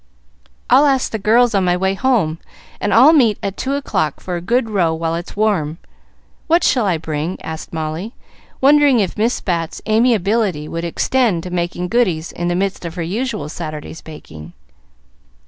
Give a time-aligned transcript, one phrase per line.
[0.67, 2.39] "I'll ask the girls on my way home,
[2.79, 5.77] and all meet at two o'clock for a good row while it's warm.
[6.47, 8.15] What shall I bring?" asked Molly,
[8.61, 13.03] wondering if Miss Bat's amiability would extend to making goodies in the midst of her
[13.03, 14.53] usual Saturday's baking.